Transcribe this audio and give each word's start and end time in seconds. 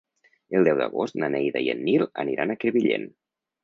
El 0.59 0.63
deu 0.67 0.79
d'agost 0.79 1.19
na 1.25 1.31
Neida 1.37 1.63
i 1.69 1.71
en 1.77 1.87
Nil 1.91 2.09
aniran 2.27 2.59
a 2.59 2.61
Crevillent. 2.65 3.11